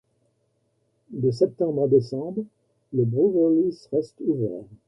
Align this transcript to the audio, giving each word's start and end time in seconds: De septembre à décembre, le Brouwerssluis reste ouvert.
De 1.11 1.29
septembre 1.29 1.83
à 1.83 1.87
décembre, 1.87 2.43
le 2.91 3.05
Brouwerssluis 3.05 3.77
reste 3.91 4.19
ouvert. 4.25 4.63